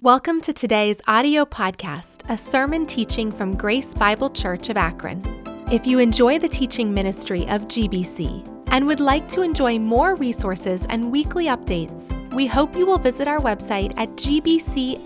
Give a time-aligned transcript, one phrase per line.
[0.00, 5.24] Welcome to today's audio podcast, a sermon teaching from Grace Bible Church of Akron.
[5.72, 10.86] If you enjoy the teaching ministry of GBC and would like to enjoy more resources
[10.88, 15.02] and weekly updates, we hope you will visit our website at gbcakron.org.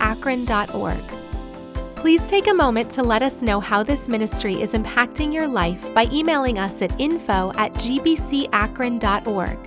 [1.97, 5.95] Please take a moment to let us know how this ministry is impacting your life
[5.95, 9.59] by emailing us at info at gbcakron.org.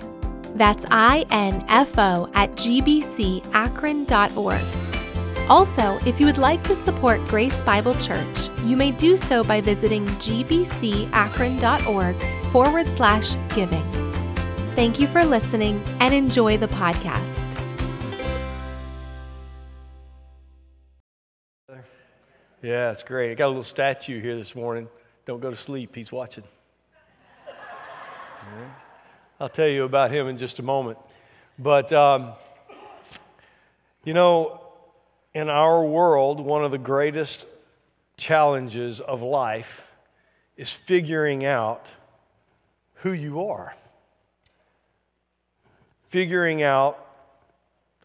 [0.55, 3.45] That's I-N-F-O at gbcakron.org.
[5.47, 9.61] Also, if you would like to support Grace Bible Church, you may do so by
[9.61, 12.15] visiting gbcakron.org
[12.51, 13.83] forward slash giving.
[14.75, 17.43] Thank you for listening and enjoy the podcast.
[22.63, 23.29] Yeah, it's great.
[23.29, 24.87] I got a little statue here this morning.
[25.27, 26.43] Don't go to sleep, he's watching.
[27.47, 28.71] Yeah.
[29.39, 30.97] I'll tell you about him in just a moment.
[31.59, 32.33] But, um,
[34.03, 34.64] you know,
[35.35, 37.45] in our world, one of the greatest
[38.15, 39.83] challenges of life
[40.55, 41.85] is figuring out
[42.93, 43.75] who you are,
[46.07, 47.05] figuring out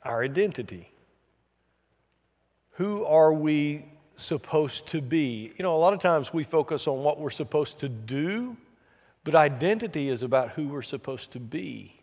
[0.02, 0.90] our identity.
[2.72, 3.84] Who are we
[4.16, 5.52] supposed to be?
[5.56, 8.56] You know, a lot of times we focus on what we're supposed to do,
[9.22, 11.94] but identity is about who we're supposed to be.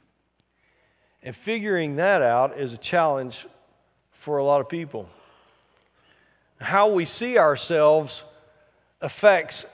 [1.22, 3.46] And figuring that out is a challenge
[4.14, 5.10] for a lot of people.
[6.60, 8.24] How we see ourselves
[9.02, 9.66] affects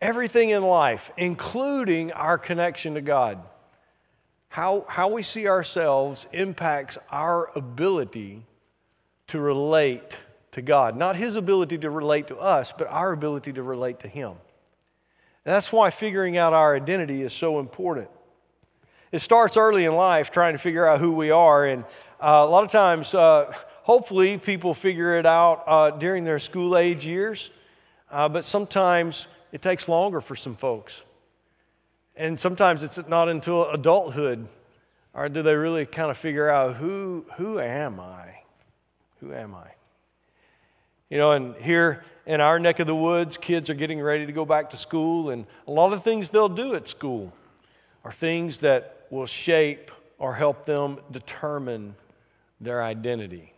[0.00, 3.38] everything in life, including our connection to God.
[4.48, 8.42] How, how we see ourselves impacts our ability
[9.28, 10.16] to relate
[10.52, 10.96] to God.
[10.96, 14.32] Not His ability to relate to us, but our ability to relate to Him.
[15.44, 18.08] And that's why figuring out our identity is so important.
[19.12, 21.84] It starts early in life trying to figure out who we are, and
[22.20, 23.52] uh, a lot of times, uh,
[23.88, 27.48] hopefully, people figure it out uh, during their school age years,
[28.10, 31.00] uh, but sometimes it takes longer for some folks.
[32.14, 34.46] And sometimes it's not until adulthood,
[35.14, 38.42] or do they really kind of figure out who, who am I?
[39.20, 39.68] Who am I?
[41.08, 44.32] You know, and here in our neck of the woods, kids are getting ready to
[44.32, 47.32] go back to school, and a lot of things they'll do at school
[48.04, 51.94] are things that will shape or help them determine
[52.60, 53.54] their identity.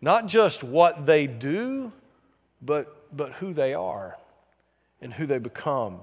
[0.00, 1.92] Not just what they do,
[2.62, 4.16] but, but who they are
[5.00, 6.00] and who they become.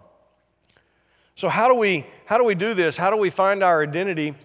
[1.36, 2.96] So, how do we, how do, we do this?
[2.96, 4.36] How do we find our identity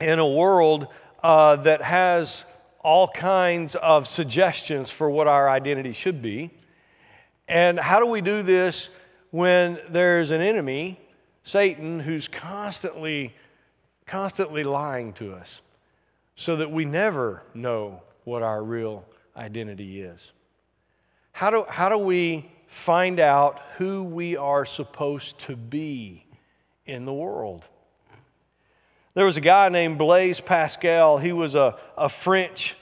[0.00, 0.88] in a world
[1.22, 2.44] uh, that has
[2.80, 6.50] all kinds of suggestions for what our identity should be?
[7.48, 8.88] And how do we do this
[9.30, 10.98] when there's an enemy,
[11.44, 13.34] Satan, who's constantly,
[14.04, 15.60] constantly lying to us
[16.34, 19.04] so that we never know what our real
[19.36, 20.20] identity is.
[21.30, 26.26] How do, how do we find out who we are supposed to be
[26.86, 27.64] in the world?
[29.14, 31.18] There was a guy named Blaise Pascal.
[31.18, 32.74] He was a, a French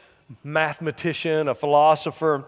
[0.42, 2.44] mathematician, a philosopher,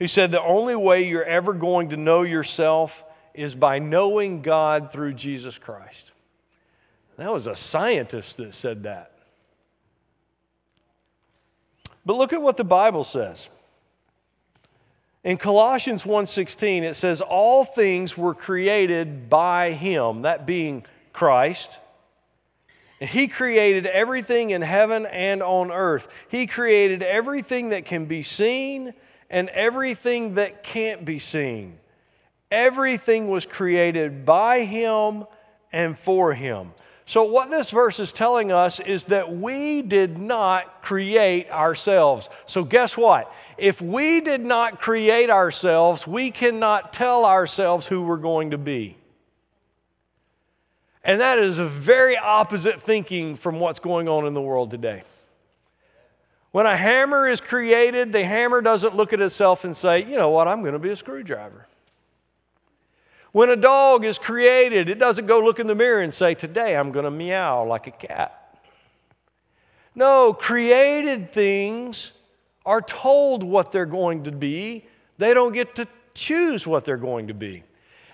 [0.00, 3.04] who said the only way you're ever going to know yourself
[3.34, 6.10] is by knowing God through Jesus Christ.
[7.18, 9.11] That was a scientist that said that.
[12.04, 13.48] But look at what the Bible says.
[15.24, 21.78] In Colossians 1:16 it says all things were created by him, that being Christ.
[23.00, 26.06] And he created everything in heaven and on earth.
[26.28, 28.94] He created everything that can be seen
[29.30, 31.78] and everything that can't be seen.
[32.50, 35.24] Everything was created by him
[35.72, 36.72] and for him.
[37.04, 42.28] So, what this verse is telling us is that we did not create ourselves.
[42.46, 43.32] So, guess what?
[43.58, 48.96] If we did not create ourselves, we cannot tell ourselves who we're going to be.
[51.04, 55.02] And that is a very opposite thinking from what's going on in the world today.
[56.52, 60.30] When a hammer is created, the hammer doesn't look at itself and say, you know
[60.30, 61.66] what, I'm going to be a screwdriver.
[63.32, 66.76] When a dog is created, it doesn't go look in the mirror and say, Today
[66.76, 68.38] I'm going to meow like a cat.
[69.94, 72.12] No, created things
[72.64, 74.86] are told what they're going to be,
[75.18, 77.64] they don't get to choose what they're going to be.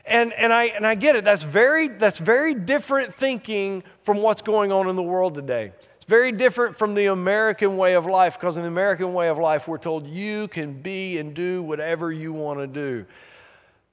[0.05, 1.25] And, and, I, and I get it.
[1.25, 5.73] That's very, that's very different thinking from what's going on in the world today.
[5.97, 9.39] It's very different from the American way of life because in the American way of
[9.39, 13.05] life, we're told you can be and do whatever you want to do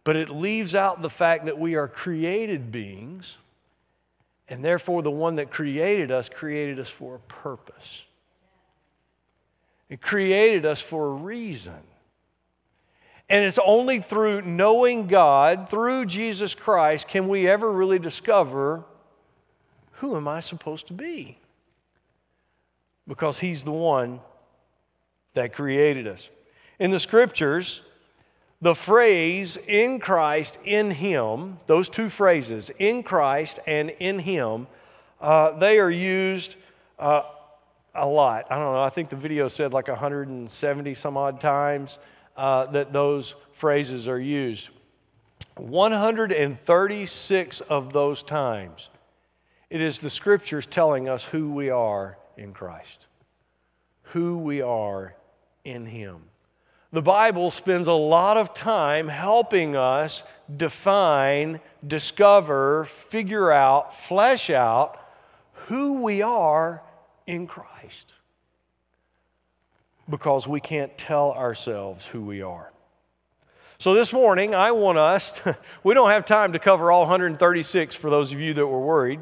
[0.05, 3.35] but it leaves out the fact that we are created beings,
[4.47, 8.03] and therefore the one that created us created us for a purpose.
[9.89, 11.81] It created us for a reason.
[13.27, 18.85] And it's only through knowing God, through Jesus Christ, can we ever really discover
[19.93, 21.39] who am I supposed to be?
[23.07, 24.19] Because He's the one
[25.33, 26.29] that created us.
[26.77, 27.81] In the scriptures,
[28.65, 34.65] the phrase in Christ, in Him, those two phrases, in Christ and in Him,
[35.21, 36.55] uh, they are used
[36.97, 37.21] uh,
[37.93, 38.47] a lot.
[38.49, 41.99] I don't know, I think the video said like 170 some odd times
[42.35, 44.69] uh, that those phrases are used.
[45.57, 48.89] 136 of those times,
[49.69, 53.05] it is the scriptures telling us who we are in Christ,
[54.01, 55.13] who we are
[55.63, 56.23] in Him.
[56.95, 60.23] The Bible spends a lot of time helping us
[60.55, 65.05] define, discover, figure out, flesh out
[65.67, 66.81] who we are
[67.27, 68.13] in Christ
[70.09, 72.71] because we can't tell ourselves who we are.
[73.77, 77.93] So this morning, I want us, to, we don't have time to cover all 136
[77.93, 79.19] for those of you that were worried.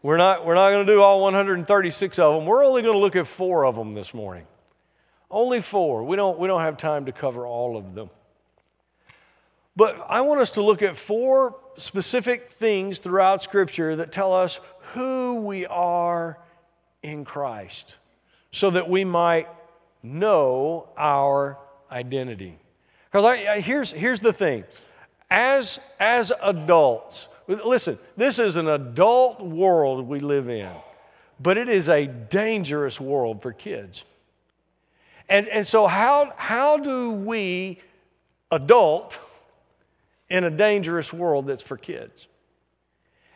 [0.00, 2.46] We're not, we're not going to do all 136 of them.
[2.46, 4.46] We're only going to look at four of them this morning.
[5.34, 6.04] Only four.
[6.04, 8.08] We don't, we don't have time to cover all of them.
[9.74, 14.60] But I want us to look at four specific things throughout Scripture that tell us
[14.92, 16.38] who we are
[17.02, 17.96] in Christ
[18.52, 19.48] so that we might
[20.04, 21.58] know our
[21.90, 22.56] identity.
[23.10, 24.62] Because here's, here's the thing
[25.32, 30.70] as, as adults, listen, this is an adult world we live in,
[31.40, 34.04] but it is a dangerous world for kids.
[35.28, 37.80] And, and so, how, how do we
[38.50, 39.16] adult
[40.28, 42.26] in a dangerous world that's for kids?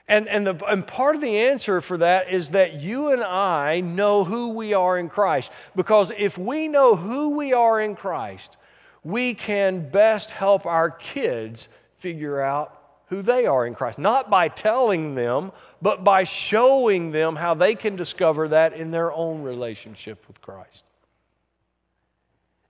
[0.09, 3.81] And, and, the, and part of the answer for that is that you and I
[3.81, 5.51] know who we are in Christ.
[5.77, 8.57] Because if we know who we are in Christ,
[9.05, 11.69] we can best help our kids
[11.99, 12.75] figure out
[13.09, 13.99] who they are in Christ.
[13.99, 15.53] Not by telling them,
[15.83, 20.85] but by showing them how they can discover that in their own relationship with Christ.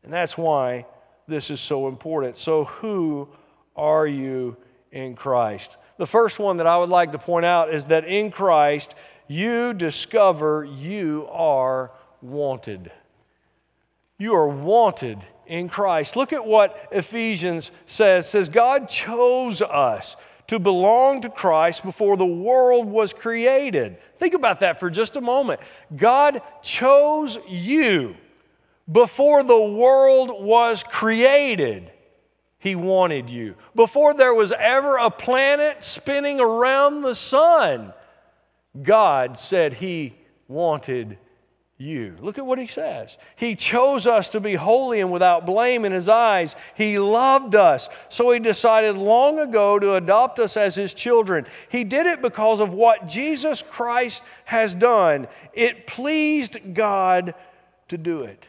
[0.05, 0.87] And that's why
[1.27, 2.37] this is so important.
[2.37, 3.29] So, who
[3.77, 4.56] are you
[4.93, 5.77] in Christ?
[5.99, 8.95] The first one that I would like to point out is that in Christ,
[9.27, 11.91] you discover you are
[12.23, 12.91] wanted.
[14.19, 16.17] You are wanted in Christ.
[16.17, 18.27] Look at what Ephesians says.
[18.27, 20.17] It says God chose us
[20.49, 23.99] to belong to Christ before the world was created.
[24.19, 25.61] Think about that for just a moment.
[25.95, 28.17] God chose you
[28.90, 31.90] before the world was created.
[32.58, 33.55] He wanted you.
[33.75, 37.93] Before there was ever a planet spinning around the sun,
[38.82, 40.14] God said He
[40.49, 41.19] wanted
[41.76, 42.17] you.
[42.20, 43.17] Look at what He says.
[43.37, 46.56] He chose us to be holy and without blame in His eyes.
[46.75, 47.88] He loved us.
[48.08, 51.46] So He decided long ago to adopt us as His children.
[51.69, 55.29] He did it because of what Jesus Christ has done.
[55.52, 57.35] It pleased God
[57.88, 58.44] to do it.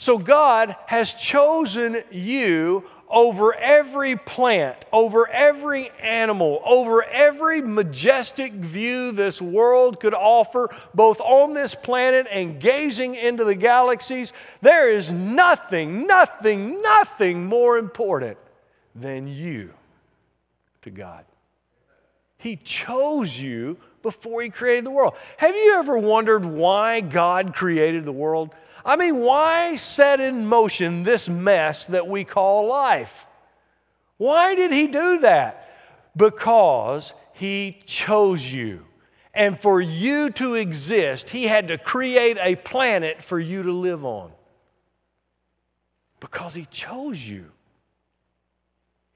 [0.00, 9.10] So God has chosen you over every plant, over every animal, over every majestic view
[9.12, 15.10] this world could offer, both on this planet and gazing into the galaxies, there is
[15.10, 18.38] nothing, nothing, nothing more important
[18.94, 19.72] than you
[20.82, 21.24] to God.
[22.36, 25.14] He chose you before He created the world.
[25.38, 28.54] Have you ever wondered why God created the world?
[28.88, 33.26] I mean, why set in motion this mess that we call life?
[34.16, 35.68] Why did he do that?
[36.16, 38.86] Because he chose you.
[39.34, 44.06] And for you to exist, he had to create a planet for you to live
[44.06, 44.32] on.
[46.18, 47.44] Because he chose you.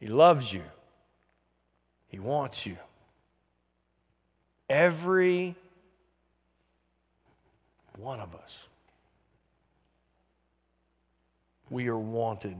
[0.00, 0.64] He loves you.
[2.08, 2.76] He wants you.
[4.68, 5.56] Every
[7.96, 8.52] one of us.
[11.72, 12.56] We are wanted.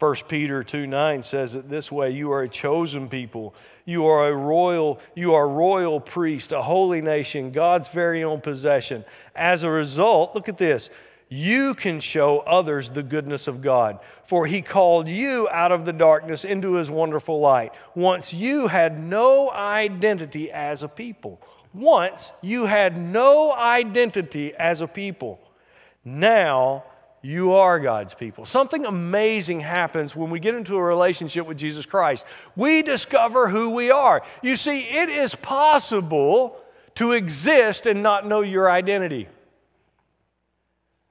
[0.00, 3.54] 1 Peter 2 9 says it this way You are a chosen people.
[3.84, 9.04] You are a royal, you are royal priest, a holy nation, God's very own possession.
[9.36, 10.88] As a result, look at this.
[11.28, 15.92] You can show others the goodness of God, for He called you out of the
[15.92, 17.72] darkness into His wonderful light.
[17.94, 21.40] Once you had no identity as a people.
[21.74, 25.38] Once you had no identity as a people.
[26.04, 26.84] Now
[27.22, 28.46] you are God's people.
[28.46, 32.24] Something amazing happens when we get into a relationship with Jesus Christ.
[32.56, 34.22] We discover who we are.
[34.42, 36.56] You see, it is possible
[36.94, 39.28] to exist and not know your identity.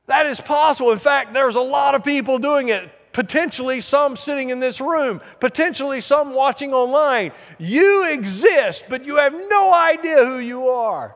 [0.07, 0.91] That is possible.
[0.91, 2.89] In fact, there's a lot of people doing it.
[3.11, 7.31] Potentially some sitting in this room, potentially some watching online.
[7.59, 11.15] You exist, but you have no idea who you are.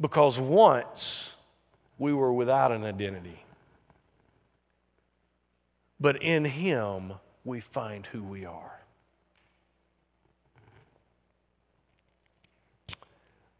[0.00, 1.30] Because once
[2.00, 3.44] we were without an identity.
[6.00, 7.12] But in Him,
[7.44, 8.80] we find who we are.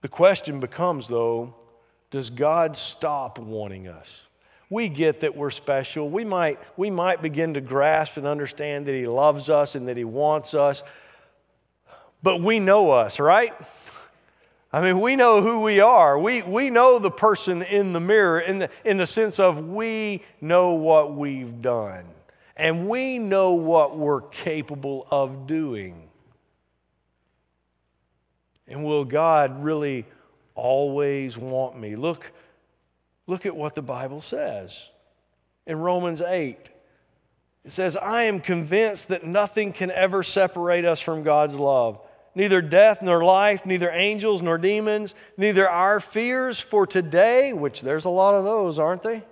[0.00, 1.54] The question becomes, though,
[2.10, 4.08] does God stop wanting us?
[4.70, 6.08] We get that we're special.
[6.08, 9.98] We might, we might begin to grasp and understand that He loves us and that
[9.98, 10.82] He wants us,
[12.22, 13.52] but we know us, right?
[14.72, 16.18] I mean, we know who we are.
[16.18, 20.22] We, we know the person in the mirror in the, in the sense of we
[20.40, 22.04] know what we've done
[22.56, 26.08] and we know what we're capable of doing.
[28.68, 30.06] And will God really
[30.54, 31.96] always want me?
[31.96, 32.30] Look,
[33.26, 34.76] look at what the Bible says
[35.66, 36.70] in Romans 8.
[37.64, 41.98] It says, I am convinced that nothing can ever separate us from God's love.
[42.40, 48.06] Neither death nor life, neither angels nor demons, neither our fears for today, which there's
[48.06, 49.22] a lot of those, aren't they?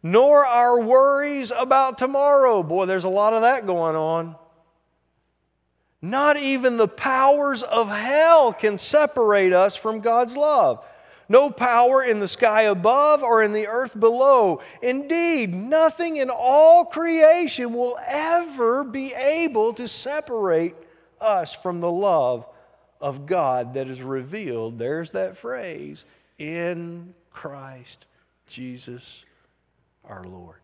[0.00, 2.62] Nor our worries about tomorrow.
[2.62, 4.36] Boy, there's a lot of that going on.
[6.00, 10.84] Not even the powers of hell can separate us from God's love.
[11.28, 14.62] No power in the sky above or in the earth below.
[14.80, 20.76] Indeed, nothing in all creation will ever be able to separate
[21.20, 22.46] us from the love
[23.00, 24.78] of God that is revealed.
[24.78, 26.04] There's that phrase
[26.38, 28.06] in Christ
[28.46, 29.02] Jesus
[30.04, 30.56] our Lord.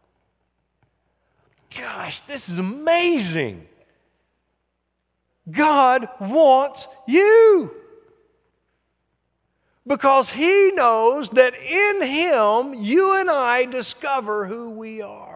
[1.77, 3.67] Gosh, this is amazing.
[5.51, 7.71] God wants you.
[9.87, 15.36] Because He knows that in Him, you and I discover who we are.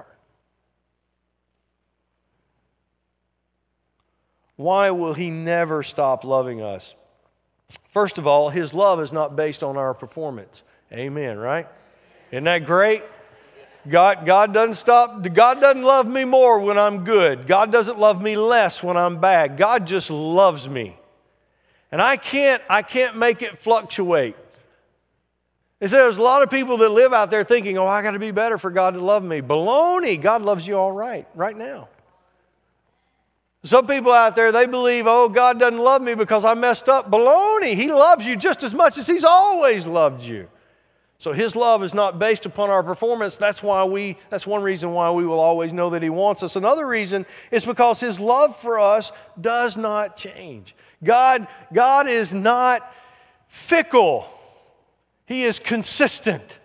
[4.60, 6.94] Why will He never stop loving us?
[7.94, 10.62] First of all, His love is not based on our performance.
[10.92, 11.66] Amen, right?
[12.30, 13.02] Isn't that great?
[13.88, 15.22] God, God doesn't stop.
[15.32, 17.46] God doesn't love me more when I'm good.
[17.46, 19.56] God doesn't love me less when I'm bad.
[19.56, 20.94] God just loves me.
[21.90, 24.36] And I can't, I can't make it fluctuate.
[25.80, 28.18] Say there's a lot of people that live out there thinking, oh, I got to
[28.18, 29.40] be better for God to love me.
[29.40, 30.20] Baloney.
[30.20, 31.88] God loves you all right, right now.
[33.62, 37.10] Some people out there, they believe, oh, God doesn't love me because I messed up.
[37.10, 37.74] Baloney.
[37.74, 40.48] He loves you just as much as He's always loved you.
[41.20, 43.36] So his love is not based upon our performance.
[43.36, 46.56] That's why we that's one reason why we will always know that he wants us.
[46.56, 50.74] Another reason is because his love for us does not change.
[51.04, 52.90] God God is not
[53.48, 54.28] fickle.
[55.26, 56.58] He is consistent.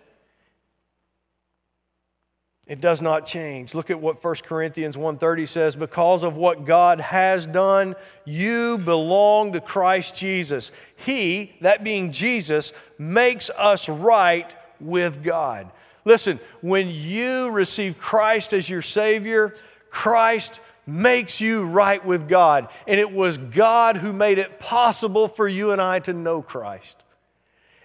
[2.66, 3.74] It does not change.
[3.74, 7.94] Look at what 1 Corinthians 1:30 says, because of what God has done,
[8.24, 10.72] you belong to Christ Jesus.
[10.96, 15.70] He, that being Jesus, makes us right with God.
[16.04, 19.54] Listen, when you receive Christ as your savior,
[19.90, 22.68] Christ makes you right with God.
[22.86, 26.96] And it was God who made it possible for you and I to know Christ.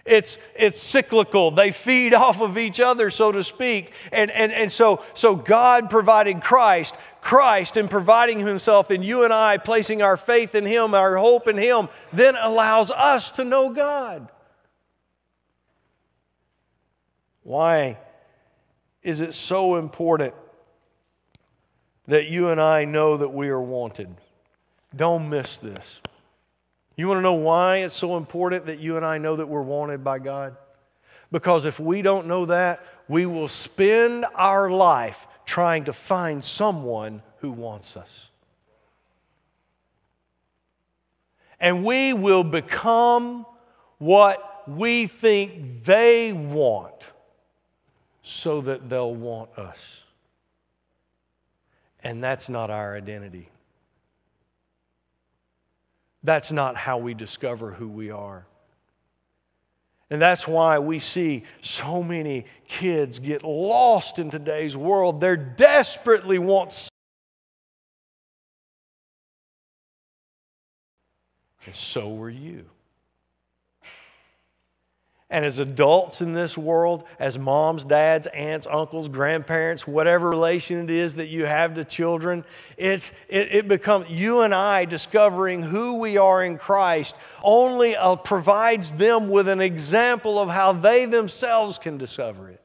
[0.04, 1.50] It's, it's cyclical.
[1.50, 3.92] They feed off of each other, so to speak.
[4.10, 9.32] And, and, and so, so God providing Christ, Christ in providing Himself in you and
[9.32, 13.70] I, placing our faith in Him, our hope in Him, then allows us to know
[13.70, 14.28] God.
[17.44, 17.98] Why
[19.02, 20.34] is it so important
[22.06, 24.14] that you and I know that we are wanted?
[24.94, 26.00] Don't miss this.
[26.96, 29.62] You want to know why it's so important that you and I know that we're
[29.62, 30.56] wanted by God?
[31.30, 37.22] Because if we don't know that, we will spend our life trying to find someone
[37.38, 38.08] who wants us.
[41.58, 43.46] And we will become
[43.98, 46.94] what we think they want
[48.22, 49.78] so that they'll want us.
[52.02, 53.51] And that's not our identity.
[56.22, 58.46] That's not how we discover who we are.
[60.10, 65.20] And that's why we see so many kids get lost in today's world.
[65.20, 66.88] They desperately want
[71.64, 72.64] and so were you.
[75.32, 80.90] And as adults in this world, as moms, dads, aunts, uncles, grandparents, whatever relation it
[80.90, 82.44] is that you have to children,
[82.76, 88.16] it's, it, it becomes you and I discovering who we are in Christ only uh,
[88.16, 92.60] provides them with an example of how they themselves can discover it.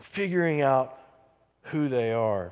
[0.00, 0.98] Figuring out
[1.62, 2.50] who they are.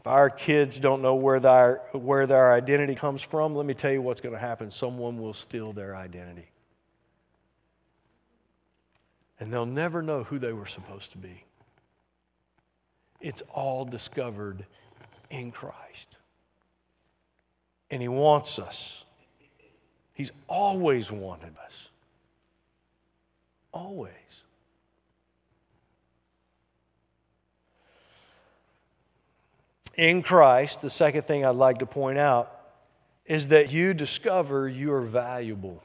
[0.00, 3.92] If our kids don't know where their, where their identity comes from, let me tell
[3.92, 4.70] you what's going to happen.
[4.70, 6.48] Someone will steal their identity.
[9.38, 11.44] And they'll never know who they were supposed to be.
[13.20, 14.64] It's all discovered
[15.28, 16.16] in Christ.
[17.90, 19.04] And He wants us.
[20.14, 21.72] He's always wanted us.
[23.72, 24.12] Always.
[30.00, 32.58] In Christ, the second thing I'd like to point out
[33.26, 35.82] is that you discover you are valuable.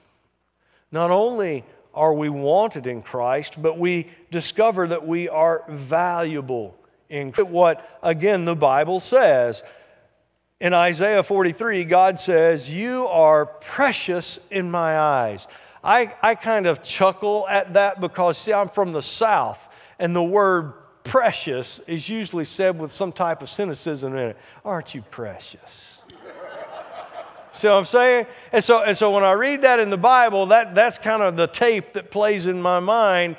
[0.89, 6.77] Not only are we wanted in Christ, but we discover that we are valuable
[7.09, 9.61] in what, again, the Bible says.
[10.61, 15.45] In Isaiah 43, God says, You are precious in my eyes.
[15.83, 19.59] I, I kind of chuckle at that because, see, I'm from the South,
[19.99, 20.71] and the word
[21.05, 24.37] precious is usually said with some type of cynicism in it.
[24.65, 25.61] Aren't you precious?
[27.53, 28.25] See what I'm saying?
[28.51, 31.37] And so, and so when I read that in the Bible, that, that's kind of
[31.37, 33.37] the tape that plays in my mind,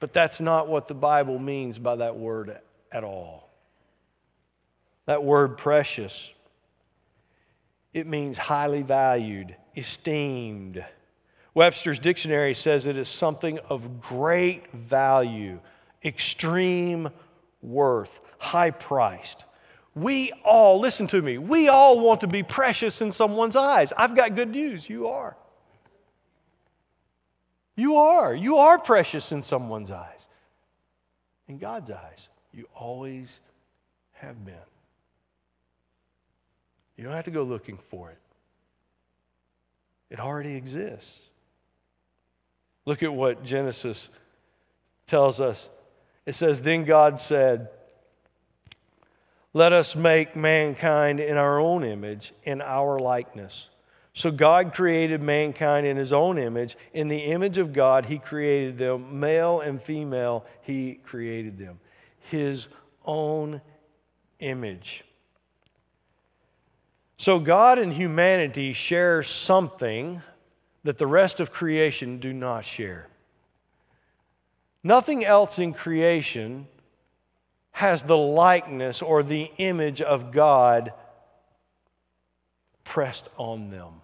[0.00, 2.58] but that's not what the Bible means by that word
[2.92, 3.48] at all.
[5.06, 6.30] That word precious,
[7.94, 10.84] it means highly valued, esteemed.
[11.54, 15.58] Webster's dictionary says it is something of great value
[16.04, 17.08] extreme
[17.62, 19.44] worth, high priced.
[19.94, 23.92] We all, listen to me, we all want to be precious in someone's eyes.
[23.96, 24.88] I've got good news.
[24.88, 25.36] You are.
[27.76, 28.34] You are.
[28.34, 30.20] You are precious in someone's eyes.
[31.48, 33.40] In God's eyes, you always
[34.12, 34.54] have been.
[36.96, 38.18] You don't have to go looking for it,
[40.10, 41.10] it already exists.
[42.86, 44.10] Look at what Genesis
[45.06, 45.70] tells us
[46.26, 47.68] it says, Then God said,
[49.52, 53.68] Let us make mankind in our own image, in our likeness.
[54.14, 56.76] So God created mankind in his own image.
[56.92, 59.18] In the image of God, he created them.
[59.18, 61.80] Male and female, he created them.
[62.30, 62.68] His
[63.04, 63.60] own
[64.38, 65.04] image.
[67.16, 70.22] So God and humanity share something
[70.84, 73.08] that the rest of creation do not share.
[74.84, 76.68] Nothing else in creation
[77.72, 80.92] has the likeness or the image of God
[82.84, 84.02] pressed on them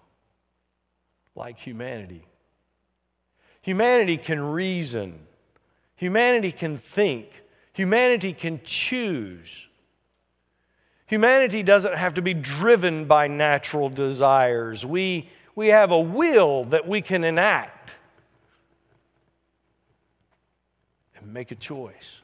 [1.37, 2.27] like humanity.
[3.63, 5.19] Humanity can reason,
[5.97, 7.29] humanity can think,
[7.75, 9.67] humanity can choose.
[11.07, 14.87] Humanity doesn't have to be driven by natural desires.
[14.87, 17.93] We, we have a will that we can enact.
[21.21, 22.21] And make a choice.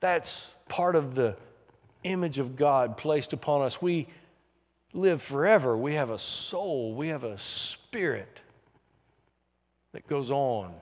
[0.00, 1.36] That's part of the
[2.04, 3.82] image of God placed upon us.
[3.82, 4.06] We
[4.92, 5.76] live forever.
[5.76, 8.40] We have a soul, we have a spirit
[9.92, 10.72] that goes on.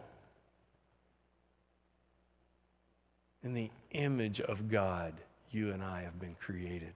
[3.42, 5.14] In the image of God,
[5.50, 6.92] you and I have been created.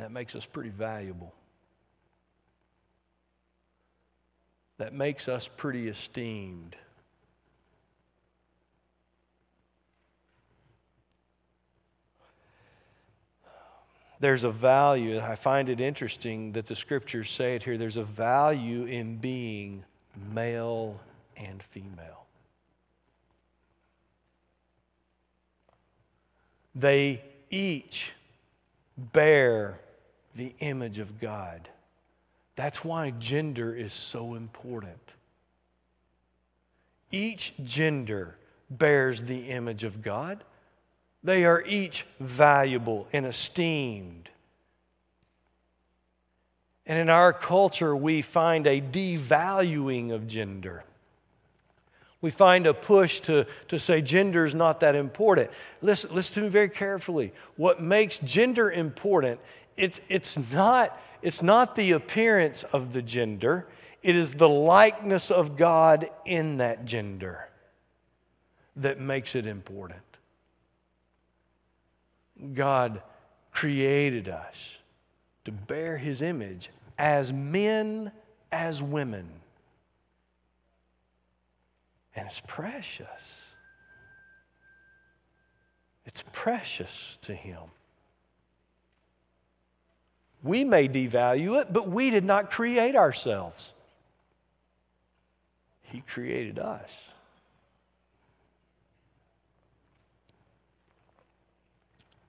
[0.00, 1.34] that makes us pretty valuable.
[4.80, 6.74] That makes us pretty esteemed.
[14.20, 17.76] There's a value, I find it interesting that the scriptures say it here.
[17.76, 19.84] There's a value in being
[20.32, 20.98] male
[21.36, 22.24] and female.
[26.74, 28.12] They each
[28.96, 29.78] bear
[30.34, 31.68] the image of God.
[32.60, 35.00] That's why gender is so important.
[37.10, 38.36] Each gender
[38.68, 40.44] bears the image of God.
[41.24, 44.28] They are each valuable and esteemed.
[46.84, 50.84] And in our culture, we find a devaluing of gender.
[52.20, 55.50] We find a push to, to say gender is not that important.
[55.80, 57.32] Listen, listen to me very carefully.
[57.56, 59.40] What makes gender important,
[59.78, 63.66] it's, it's not it's not the appearance of the gender,
[64.02, 67.48] it is the likeness of God in that gender
[68.76, 70.00] that makes it important.
[72.54, 73.02] God
[73.52, 74.54] created us
[75.44, 78.12] to bear his image as men,
[78.52, 79.28] as women.
[82.14, 83.06] And it's precious.
[86.06, 87.60] It's precious to him.
[90.42, 93.72] We may devalue it, but we did not create ourselves.
[95.82, 96.88] He created us.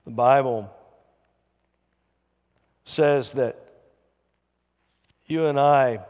[0.04, 0.70] The Bible
[2.84, 3.58] says that
[5.26, 6.00] you and I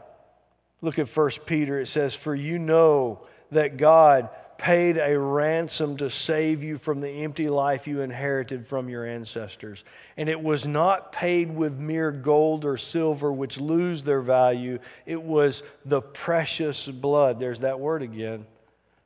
[0.81, 6.09] look at 1 Peter, it says, For you know that God paid a ransom to
[6.09, 9.83] save you from the empty life you inherited from your ancestors.
[10.17, 14.79] And it was not paid with mere gold or silver, which lose their value.
[15.05, 17.39] It was the precious blood.
[17.39, 18.45] There's that word again.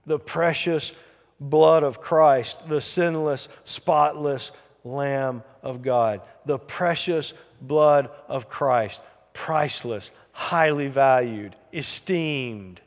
[0.06, 0.92] The precious
[1.40, 4.52] blood of Christ, the sinless, spotless
[4.84, 6.22] Lamb of God.
[6.46, 9.02] The precious blood of Christ.
[9.34, 12.80] Priceless, highly valued, esteemed.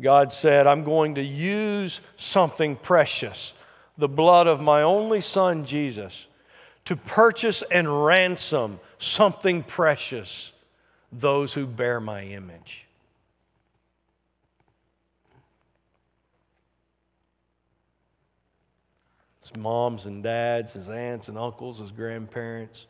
[0.00, 3.54] God said, I'm going to use something precious,
[3.96, 6.26] the blood of my only son, Jesus,
[6.84, 10.52] to purchase and ransom something precious,
[11.10, 12.84] those who bear my image.
[19.40, 22.86] His moms and dads, his aunts and uncles, his grandparents.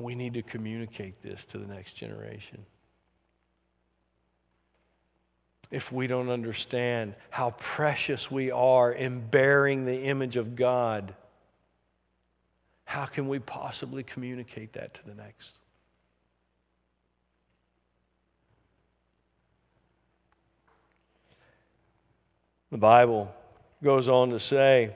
[0.00, 2.66] We need to communicate this to the next generation
[5.72, 11.14] if we don't understand how precious we are in bearing the image of God,
[12.84, 15.48] how can we possibly communicate that to the next?
[22.70, 23.34] The Bible
[23.82, 24.94] goes on to say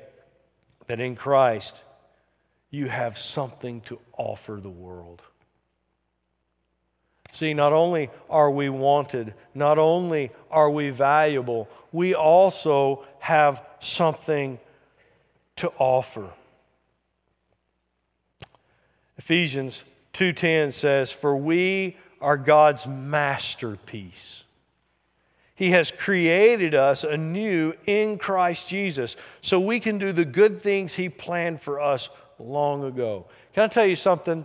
[0.88, 1.74] that in Christ
[2.70, 5.22] you have something to offer the world.
[7.32, 14.58] See, not only are we wanted, not only are we valuable, we also have something
[15.56, 16.30] to offer.
[19.18, 24.44] Ephesians 2:10 says, "For we are God's masterpiece."
[25.54, 30.94] He has created us anew in Christ Jesus so we can do the good things
[30.94, 33.24] He planned for us long ago.
[33.54, 34.44] Can I tell you something?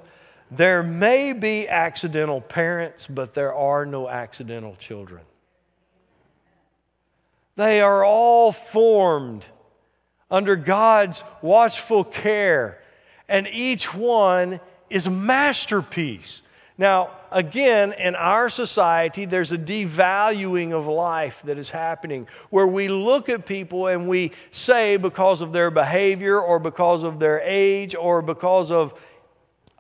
[0.52, 5.22] There may be accidental parents, but there are no accidental children.
[7.56, 9.46] They are all formed
[10.30, 12.82] under God's watchful care,
[13.30, 14.60] and each one
[14.90, 16.42] is a masterpiece.
[16.78, 22.88] Now, again, in our society, there's a devaluing of life that is happening where we
[22.88, 27.96] look at people and we say, because of their behavior or because of their age
[27.96, 28.94] or because of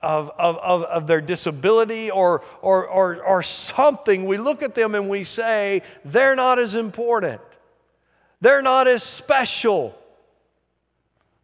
[0.01, 4.95] of, of, of, of, their disability or, or, or, or something, we look at them
[4.95, 7.41] and we say, they're not as important.
[8.41, 9.95] They're not as special.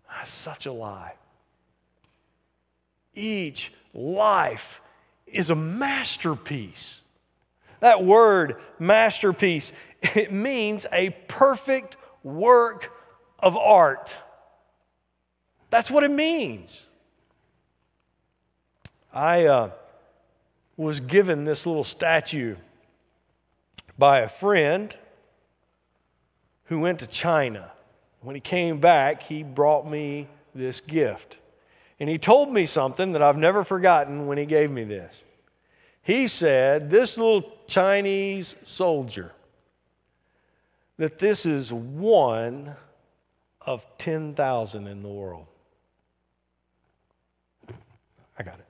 [0.09, 1.13] That's such a lie.
[3.13, 4.81] Each life
[5.27, 6.99] is a masterpiece.
[7.79, 12.91] That word, masterpiece, it means a perfect work
[13.39, 14.13] of art.
[15.69, 16.81] That's what it means.
[19.17, 19.71] I uh,
[20.77, 22.56] was given this little statue
[23.97, 24.95] by a friend
[26.65, 27.71] who went to China.
[28.21, 31.38] When he came back, he brought me this gift.
[31.99, 35.15] And he told me something that I've never forgotten when he gave me this.
[36.03, 39.32] He said, This little Chinese soldier,
[40.97, 42.75] that this is one
[43.62, 45.47] of 10,000 in the world.
[48.38, 48.66] I got it.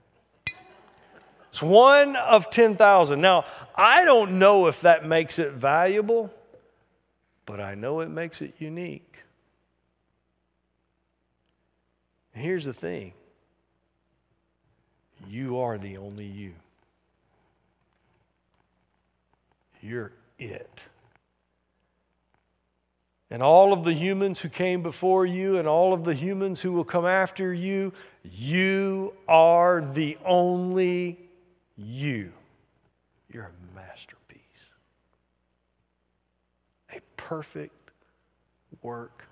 [1.57, 3.19] It's one of 10,000.
[3.19, 3.43] Now,
[3.75, 6.31] I don't know if that makes it valuable,
[7.47, 9.15] but I know it makes it unique.
[12.35, 13.13] And here's the thing
[15.27, 16.53] you are the only you.
[19.81, 20.79] You're it.
[23.31, 26.71] And all of the humans who came before you and all of the humans who
[26.73, 27.93] will come after you,
[28.23, 31.23] you are the only
[31.77, 32.31] you.
[33.31, 34.41] You're a masterpiece,
[36.93, 37.91] a perfect
[38.81, 39.23] work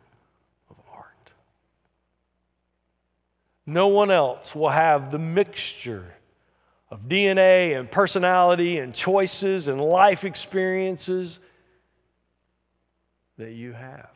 [0.69, 1.31] of art.
[3.65, 6.05] No one else will have the mixture
[6.91, 11.39] of DNA and personality and choices and life experiences
[13.38, 14.12] that you have.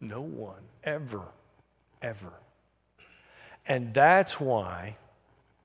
[0.00, 1.22] No one ever,
[2.02, 2.32] ever
[3.66, 4.96] And that's why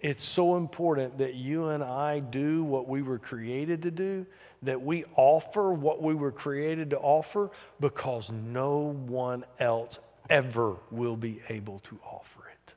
[0.04, 4.26] it's so important that you and I do what we were created to do,
[4.62, 11.16] that we offer what we were created to offer, because no one else ever will
[11.16, 12.74] be able to offer it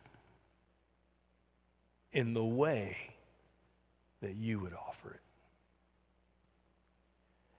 [2.12, 2.96] in the way
[4.22, 5.20] that you would offer it.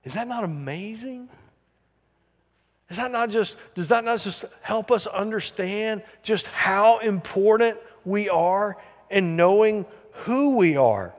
[0.05, 1.27] Is that not amazing?
[2.89, 8.29] Is that not just, does that not just help us understand just how important we
[8.29, 8.77] are
[9.09, 9.85] in knowing
[10.23, 11.13] who we are?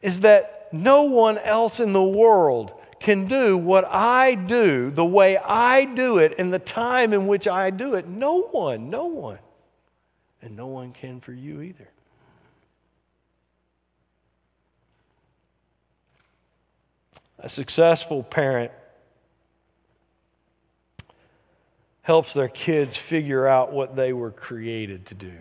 [0.00, 2.72] Is that no one else in the world
[3.02, 7.48] can do what I do the way I do it in the time in which
[7.48, 8.06] I do it.
[8.06, 9.38] No one, no one.
[10.40, 11.88] And no one can for you either.
[17.38, 18.70] A successful parent
[22.02, 25.32] helps their kids figure out what they were created to do.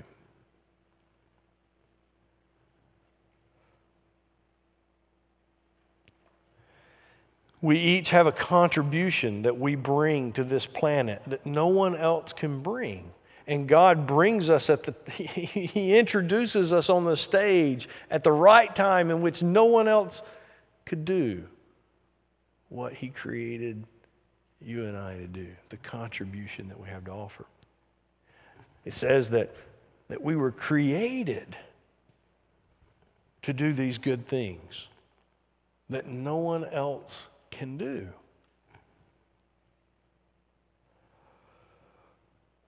[7.62, 12.34] We each have a contribution that we bring to this planet that no one else
[12.34, 13.12] can bring.
[13.45, 18.74] And God brings us at the, He introduces us on the stage at the right
[18.74, 20.21] time in which no one else
[20.86, 21.43] could do
[22.69, 23.84] what He created
[24.62, 27.45] you and I to do, the contribution that we have to offer.
[28.86, 29.56] It says that,
[30.08, 31.56] that we were created
[33.43, 34.88] to do these good things
[35.89, 37.24] that no one else
[37.62, 38.08] can do.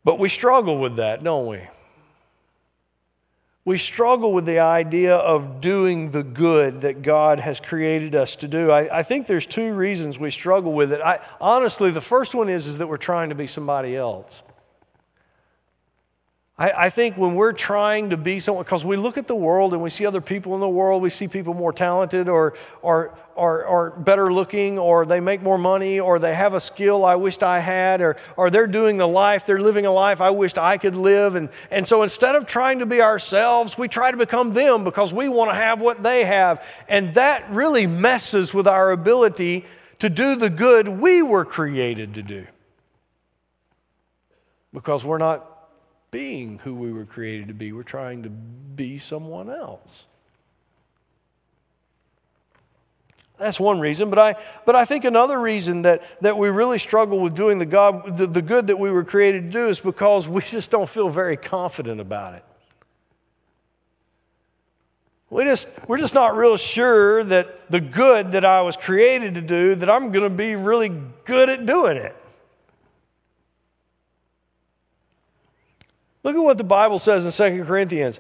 [0.04, 1.62] But we struggle with that, don't we?
[3.66, 8.48] We struggle with the idea of doing the good that God has created us to
[8.48, 8.70] do.
[8.70, 11.02] I, I think there's two reasons we struggle with it.
[11.02, 14.44] I, honestly, the first one is, is that we're trying to be somebody else.
[16.56, 19.74] I, I think when we're trying to be someone, because we look at the world
[19.74, 23.18] and we see other people in the world, we see people more talented or, or,
[23.36, 27.16] or, or better looking, or they make more money, or they have a skill I
[27.16, 30.60] wished I had, or, or they're doing the life, they're living a life I wished
[30.60, 31.34] I could live.
[31.34, 35.12] And, and so instead of trying to be ourselves, we try to become them because
[35.12, 36.64] we want to have what they have.
[36.88, 39.66] And that really messes with our ability
[40.00, 42.46] to do the good we were created to do.
[44.72, 45.50] Because we're not
[46.14, 47.74] being who we were created to be.
[47.74, 50.04] We're trying to be someone else.
[53.40, 57.20] That's one reason, but I, but I think another reason that, that we really struggle
[57.20, 60.30] with doing the, God, the, the good that we were created to do is because
[60.30, 62.46] we just don't feel very confident about it.
[65.32, 69.42] We just, we're just not real sure that the good that I was created to
[69.42, 70.90] do, that I'm going to be really
[71.26, 72.16] good at doing it.
[76.24, 78.20] Look at what the Bible says in 2 Corinthians.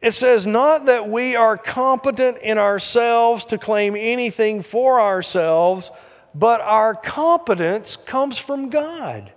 [0.00, 5.90] It says, not that we are competent in ourselves to claim anything for ourselves,
[6.34, 9.32] but our competence comes from God.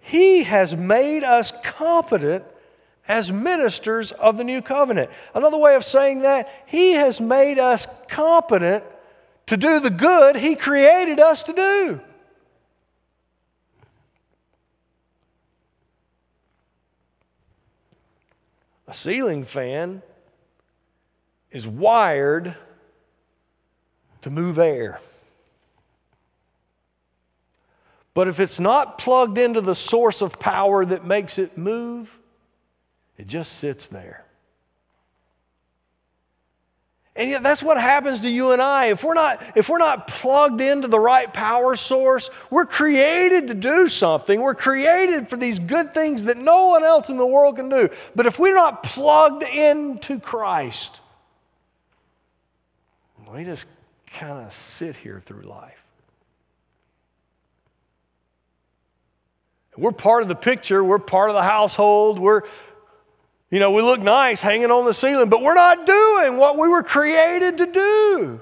[0.00, 2.44] He has made us competent
[3.08, 5.10] as ministers of the new covenant.
[5.34, 8.82] Another way of saying that, He has made us competent
[9.46, 12.00] to do the good He created us to do.
[18.88, 20.02] A ceiling fan
[21.50, 22.54] is wired
[24.22, 25.00] to move air.
[28.14, 32.10] But if it's not plugged into the source of power that makes it move,
[33.16, 34.25] it just sits there.
[37.16, 38.86] And yet that's what happens to you and I.
[38.86, 43.54] If we're not, if we're not plugged into the right power source, we're created to
[43.54, 44.40] do something.
[44.40, 47.88] We're created for these good things that no one else in the world can do.
[48.14, 51.00] But if we're not plugged into Christ,
[53.32, 53.66] we just
[54.06, 55.82] kind of sit here through life.
[59.76, 62.42] We're part of the picture, we're part of the household, we're,
[63.50, 66.68] you know, we look nice hanging on the ceiling, but we're not doing what we
[66.68, 68.40] were created to do.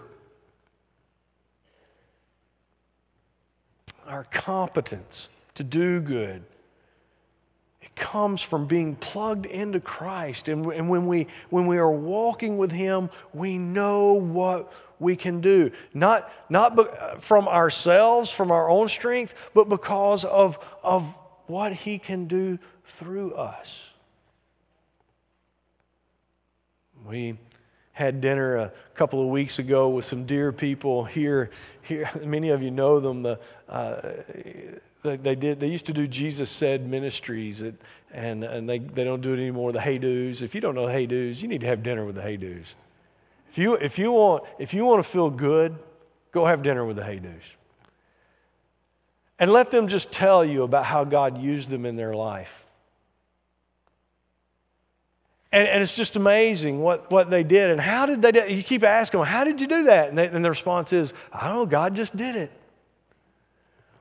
[4.07, 6.43] Our competence to do good.
[7.83, 10.49] It comes from being plugged into Christ.
[10.49, 15.43] And, and when, we, when we are walking with Him, we know what we can
[15.43, 15.71] do.
[15.93, 21.03] Not, not from ourselves, from our own strength, but because of, of
[21.47, 23.81] what He can do through us.
[27.07, 27.37] We
[27.93, 31.51] had dinner a couple of weeks ago with some dear people here.
[31.83, 33.23] Here, many of you know them.
[33.23, 33.39] The,
[33.69, 34.13] uh,
[35.03, 35.61] they, did.
[35.61, 37.75] They used to do Jesus said ministries, at,
[38.11, 39.73] and and they, they don't do it anymore.
[39.73, 40.43] The Hey Dudes.
[40.43, 42.75] If you don't know Hey Dudes, you need to have dinner with the Hey Dudes.
[43.51, 45.79] If you if you want if you want to feel good,
[46.33, 47.45] go have dinner with the Hey Dudes.
[49.39, 52.64] And let them just tell you about how God used them in their life.
[55.55, 57.71] And, and it's just amazing what, what they did.
[57.71, 60.09] And how did they do You keep asking them, how did you do that?
[60.09, 62.51] And, they, and the response is, I don't know, God just did it.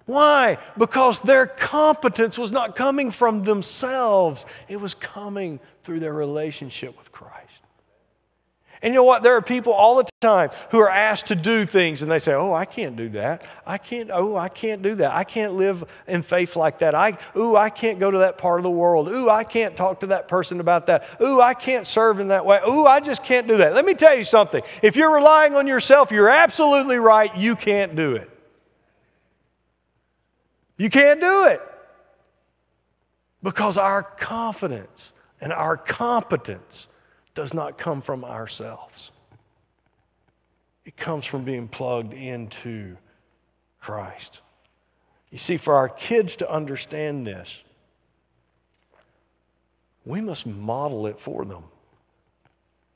[0.05, 0.57] Why?
[0.79, 7.11] Because their competence was not coming from themselves, it was coming through their relationship with
[7.11, 7.62] Christ.
[8.83, 9.23] And you know what?
[9.23, 12.33] There are people all the time who are asked to do things and they say,
[12.33, 13.47] Oh, I can't do that.
[13.65, 15.13] I can't, oh, I can't do that.
[15.13, 16.93] I can't live in faith like that.
[16.93, 19.07] I, ooh, I can't go to that part of the world.
[19.07, 21.05] Ooh, I can't talk to that person about that.
[21.21, 22.59] Ooh, I can't serve in that way.
[22.67, 23.73] Ooh, I just can't do that.
[23.73, 24.61] Let me tell you something.
[24.81, 27.33] If you're relying on yourself, you're absolutely right.
[27.37, 28.29] You can't do it.
[30.75, 31.61] You can't do it.
[33.41, 36.87] Because our confidence and our competence
[37.35, 39.11] does not come from ourselves.
[40.85, 42.97] It comes from being plugged into
[43.79, 44.39] Christ.
[45.31, 47.49] You see, for our kids to understand this,
[50.05, 51.63] we must model it for them.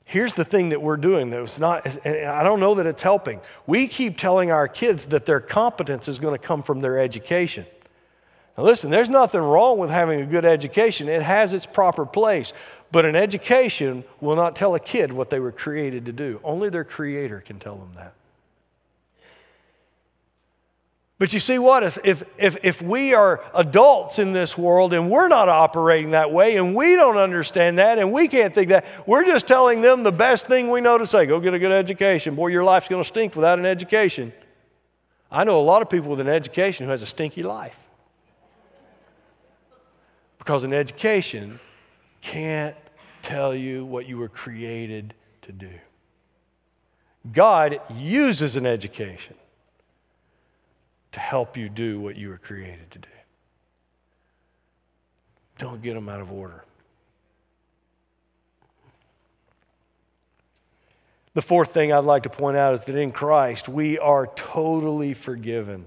[0.04, 3.40] Here's the thing that we're doing that was not, I don't know that it's helping.
[3.66, 7.66] We keep telling our kids that their competence is going to come from their education.
[8.56, 12.52] Now, listen, there's nothing wrong with having a good education, it has its proper place.
[12.90, 16.40] But an education will not tell a kid what they were created to do.
[16.42, 18.14] Only their creator can tell them that.
[21.18, 21.82] But you see what?
[21.82, 26.30] If, if, if, if we are adults in this world and we're not operating that
[26.30, 30.04] way and we don't understand that and we can't think that, we're just telling them
[30.04, 32.36] the best thing we know to say go get a good education.
[32.36, 34.32] Boy, your life's going to stink without an education.
[35.30, 37.76] I know a lot of people with an education who has a stinky life.
[40.38, 41.58] Because an education
[42.20, 42.76] can't
[43.22, 45.70] tell you what you were created to do.
[47.32, 49.34] God uses an education
[51.12, 53.08] to help you do what you were created to do.
[55.58, 56.64] Don't get them out of order.
[61.34, 65.14] The fourth thing I'd like to point out is that in Christ we are totally
[65.14, 65.86] forgiven.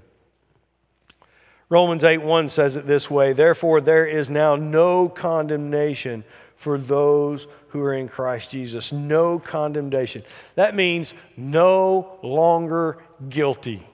[1.72, 6.26] Romans 8 1 says it this way Therefore, there is now no condemnation
[6.58, 8.92] for those who are in Christ Jesus.
[8.92, 10.24] No condemnation.
[10.56, 12.98] That means no longer
[13.30, 13.88] guilty.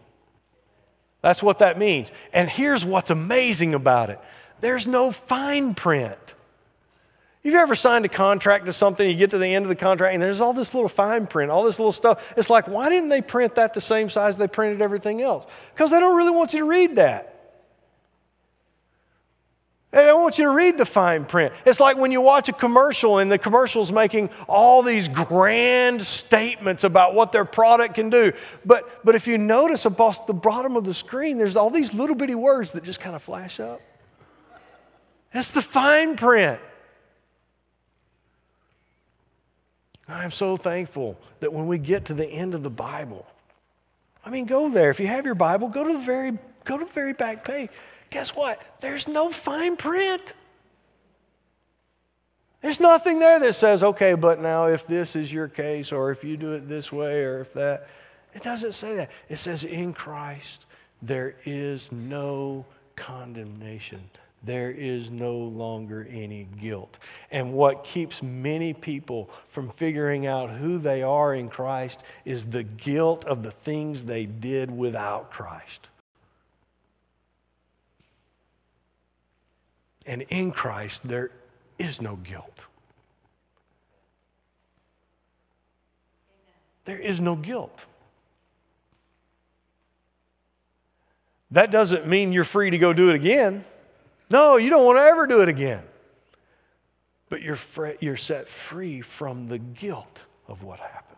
[1.21, 2.11] That's what that means.
[2.33, 4.19] And here's what's amazing about it
[4.59, 6.17] there's no fine print.
[7.43, 10.15] You've ever signed a contract to something, you get to the end of the contract,
[10.15, 12.23] and there's all this little fine print, all this little stuff.
[12.35, 15.45] It's like, why didn't they print that the same size they printed everything else?
[15.75, 17.35] Because they don't really want you to read that.
[19.93, 21.53] I want you to read the fine print.
[21.65, 26.83] It's like when you watch a commercial and the commercial's making all these grand statements
[26.83, 28.33] about what their product can do.
[28.65, 32.17] But, but if you notice across the bottom of the screen, there's all these little
[32.17, 33.81] bitty words that just kind of flash up.
[35.33, 36.59] That's the fine print.
[40.09, 43.25] I am so thankful that when we get to the end of the Bible,
[44.25, 44.89] I mean, go there.
[44.89, 47.69] If you have your Bible, go to the very, go to the very back page.
[48.09, 48.61] Guess what?
[48.79, 50.33] There's no fine print.
[52.61, 56.23] There's nothing there that says, okay, but now if this is your case, or if
[56.23, 57.87] you do it this way, or if that.
[58.33, 59.11] It doesn't say that.
[59.29, 60.65] It says, in Christ,
[61.01, 62.65] there is no
[62.95, 64.01] condemnation.
[64.43, 66.97] There is no longer any guilt.
[67.31, 72.63] And what keeps many people from figuring out who they are in Christ is the
[72.63, 75.87] guilt of the things they did without Christ.
[80.07, 81.31] And in Christ, there
[81.77, 82.61] is no guilt.
[86.85, 87.81] There is no guilt.
[91.51, 93.65] That doesn't mean you're free to go do it again.
[94.29, 95.81] No, you don't want to ever do it again.
[97.29, 101.17] But you're, fr- you're set free from the guilt of what happened.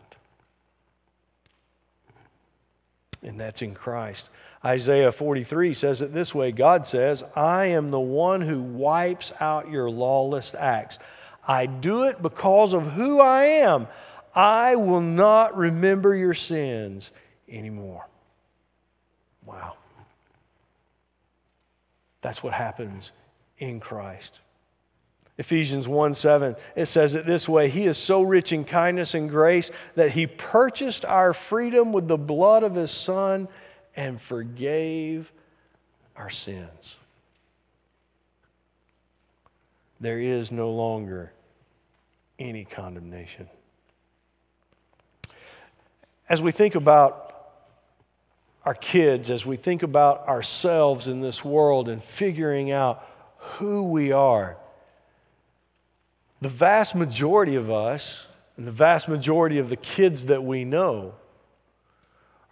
[3.22, 4.28] And that's in Christ.
[4.64, 9.70] Isaiah 43 says it this way God says, I am the one who wipes out
[9.70, 10.98] your lawless acts.
[11.46, 13.88] I do it because of who I am.
[14.34, 17.10] I will not remember your sins
[17.48, 18.06] anymore.
[19.46, 19.76] Wow.
[22.20, 23.12] That's what happens
[23.58, 24.38] in Christ.
[25.38, 29.30] Ephesians 1 7, it says it this way He is so rich in kindness and
[29.30, 33.48] grace that He purchased our freedom with the blood of His Son
[33.96, 35.30] and forgave
[36.16, 36.96] our sins.
[40.00, 41.32] There is no longer
[42.38, 43.48] any condemnation.
[46.28, 47.26] As we think about
[48.64, 53.06] our kids, as we think about ourselves in this world and figuring out
[53.38, 54.56] who we are,
[56.40, 58.26] the vast majority of us,
[58.56, 61.14] and the vast majority of the kids that we know,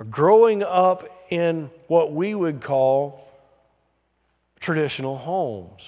[0.05, 3.29] growing up in what we would call
[4.61, 5.83] traditional homes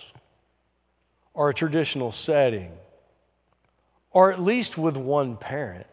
[1.35, 2.73] or a traditional setting,
[4.11, 5.87] or at least with one parent.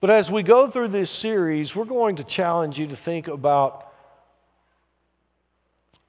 [0.00, 3.90] But as we go through this series, we're going to challenge you to think about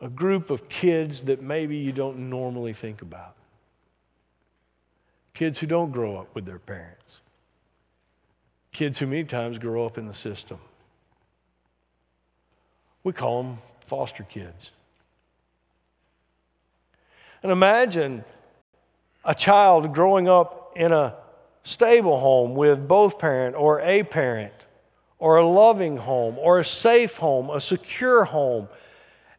[0.01, 3.35] a group of kids that maybe you don't normally think about.
[5.33, 7.21] Kids who don't grow up with their parents.
[8.75, 10.59] Kids who many times grow up in the system.
[13.05, 14.69] We call them foster kids.
[17.41, 18.25] And imagine
[19.23, 21.15] a child growing up in a
[21.63, 24.51] stable home with both parent or a parent
[25.19, 28.67] or a loving home or a safe home, a secure home.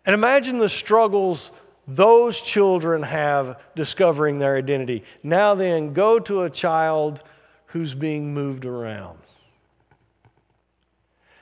[0.07, 1.51] And imagine the struggles
[1.87, 5.05] those children have discovering their identity.
[5.23, 7.23] Now, then, go to a child
[7.67, 9.19] who's being moved around.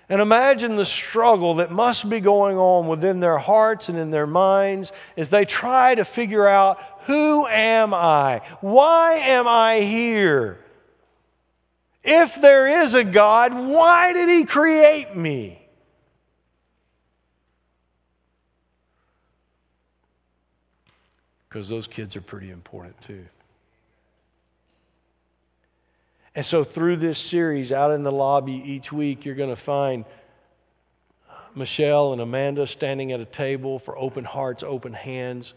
[0.09, 4.27] And imagine the struggle that must be going on within their hearts and in their
[4.27, 8.43] minds as they try to figure out who am I?
[8.61, 10.59] Why am I here?
[12.03, 15.59] If there is a God, why did He create me?
[21.49, 23.25] Because those kids are pretty important too.
[26.35, 30.05] And so, through this series, out in the lobby each week, you're going to find
[31.55, 35.55] Michelle and Amanda standing at a table for open hearts, open hands.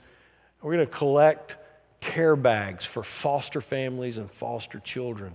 [0.62, 1.56] We're going to collect
[2.00, 5.34] care bags for foster families and foster children.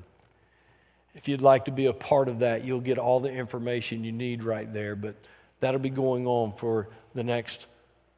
[1.15, 4.13] If you'd like to be a part of that, you'll get all the information you
[4.13, 4.95] need right there.
[4.95, 5.17] But
[5.61, 7.67] that'll be going on for the next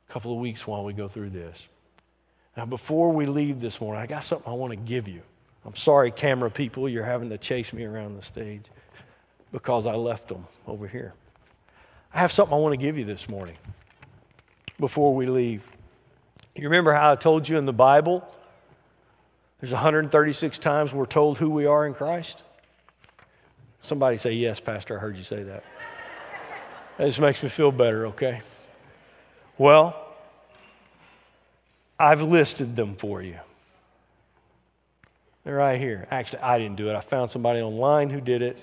[0.08, 1.58] couple of weeks while we go through this.
[2.56, 5.22] Now, before we leave this morning, I got something I want to give you.
[5.66, 8.64] I'm sorry, camera people, you're having to chase me around the stage
[9.50, 11.14] because I left them over here.
[12.12, 13.56] I have something I want to give you this morning
[14.78, 15.62] before we leave.
[16.54, 18.28] You remember how I told you in the Bible
[19.60, 22.42] there's 136 times we're told who we are in Christ?
[23.80, 25.64] Somebody say, Yes, Pastor, I heard you say that.
[26.98, 28.42] That just makes me feel better, okay?
[29.56, 29.96] Well,
[31.98, 33.38] I've listed them for you.
[35.44, 36.06] They're right here.
[36.10, 36.94] Actually, I didn't do it.
[36.94, 38.56] I found somebody online who did it,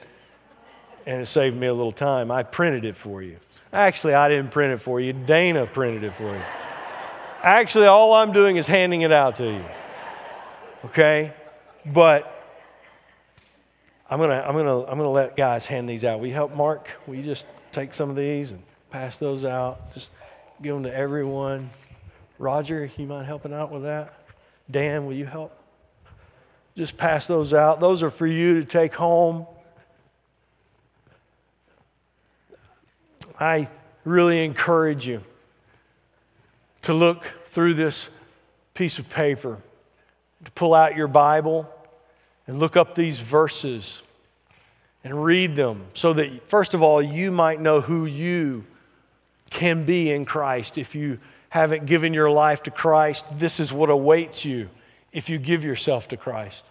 [1.06, 2.32] and it saved me a little time.
[2.32, 3.38] I printed it for you.
[3.72, 5.14] Actually, I didn't print it for you.
[5.14, 6.42] Dana printed it for you.
[7.44, 9.66] Actually, all I'm doing is handing it out to you.
[10.86, 11.34] Okay?
[11.86, 12.42] But
[14.10, 16.22] I'm going to I'm to I'm to let guys hand these out.
[16.22, 16.90] You help Mark?
[17.08, 19.94] You just take some of these and pass those out?
[19.94, 20.10] Just
[20.62, 21.70] give them to everyone.
[22.38, 24.14] Roger, you mind helping out with that?
[24.70, 25.61] Dan, will you help?
[26.76, 27.80] Just pass those out.
[27.80, 29.46] Those are for you to take home.
[33.40, 33.68] I
[34.06, 35.22] really encourage you
[36.84, 38.08] to look through this
[38.74, 39.58] piece of paper,
[40.46, 41.70] to pull out your Bible
[42.48, 44.02] and look up these verses
[45.04, 48.64] and read them so that, first of all, you might know who you
[49.50, 50.78] can be in Christ.
[50.78, 51.20] If you
[51.50, 54.70] haven't given your life to Christ, this is what awaits you
[55.14, 56.64] if you give yourself to Christ.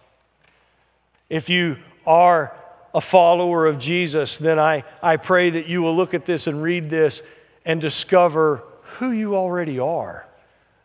[1.29, 2.55] If you are
[2.93, 6.61] a follower of Jesus, then I, I pray that you will look at this and
[6.61, 7.21] read this
[7.65, 8.63] and discover
[8.97, 10.25] who you already are.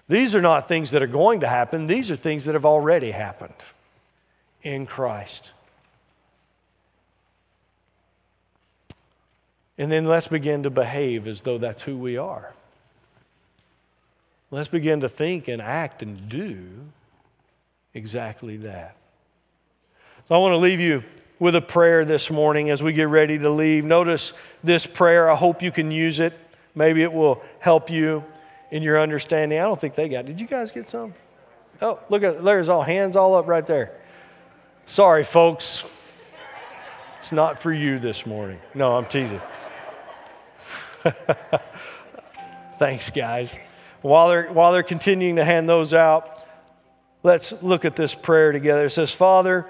[0.09, 3.11] These are not things that are going to happen, these are things that have already
[3.11, 3.55] happened
[4.63, 5.51] in Christ.
[9.79, 12.53] And then let's begin to behave as though that's who we are.
[14.51, 16.63] Let's begin to think and act and do
[17.97, 18.97] exactly that.
[20.29, 21.03] So I want to leave you
[21.39, 23.85] with a prayer this morning as we get ready to leave.
[23.85, 24.33] Notice
[24.63, 25.31] this prayer.
[25.31, 26.35] I hope you can use it.
[26.75, 28.23] Maybe it will help you
[28.71, 29.59] in your understanding.
[29.59, 30.27] I don't think they got.
[30.27, 31.15] Did you guys get some?
[31.81, 33.93] Oh, look at there's all hands all up right there.
[34.87, 35.85] Sorry, folks.
[37.21, 38.59] It's not for you this morning.
[38.75, 39.41] No, I'm teasing.
[42.79, 43.55] Thanks, guys.
[44.03, 46.46] While they're, while they're continuing to hand those out,
[47.27, 48.87] let's look at this prayer together.
[48.87, 49.67] It says, Father,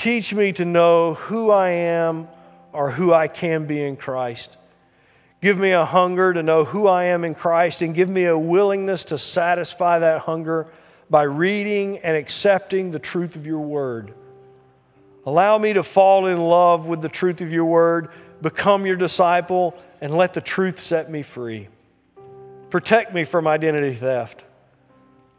[0.00, 2.26] Teach me to know who I am
[2.72, 4.56] or who I can be in Christ.
[5.42, 8.38] Give me a hunger to know who I am in Christ and give me a
[8.38, 10.68] willingness to satisfy that hunger
[11.10, 14.14] by reading and accepting the truth of your word.
[15.26, 18.08] Allow me to fall in love with the truth of your word,
[18.40, 21.68] become your disciple, and let the truth set me free.
[22.70, 24.44] Protect me from identity theft.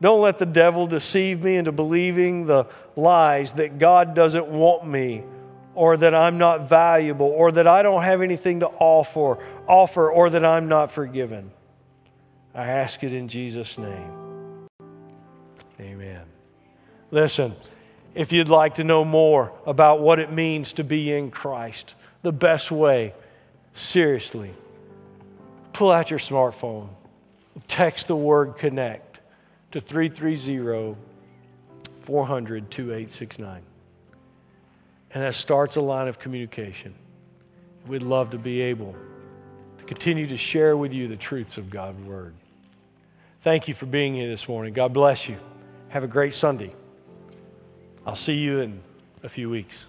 [0.01, 5.23] Don't let the devil deceive me into believing the lies that God doesn't want me
[5.75, 9.37] or that I'm not valuable or that I don't have anything to offer,
[9.67, 11.51] offer or that I'm not forgiven.
[12.55, 14.67] I ask it in Jesus' name.
[15.79, 16.23] Amen.
[17.11, 17.55] Listen,
[18.15, 21.93] if you'd like to know more about what it means to be in Christ,
[22.23, 23.13] the best way,
[23.73, 24.51] seriously,
[25.73, 26.89] pull out your smartphone,
[27.67, 29.10] text the word connect
[29.71, 30.95] to 330
[32.03, 33.61] 400 2869.
[35.13, 36.95] And that starts a line of communication.
[37.87, 38.95] We'd love to be able
[39.77, 42.33] to continue to share with you the truths of God's Word.
[43.41, 44.73] Thank you for being here this morning.
[44.73, 45.37] God bless you.
[45.89, 46.73] Have a great Sunday.
[48.05, 48.81] I'll see you in
[49.23, 49.85] a few weeks.